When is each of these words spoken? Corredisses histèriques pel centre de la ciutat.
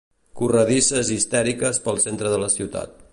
Corredisses 0.39 1.11
histèriques 1.17 1.83
pel 1.87 2.03
centre 2.09 2.33
de 2.37 2.43
la 2.45 2.53
ciutat. 2.59 3.01